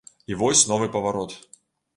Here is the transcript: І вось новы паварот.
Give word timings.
І 0.35 0.37
вось 0.39 0.63
новы 0.71 0.89
паварот. 0.97 1.37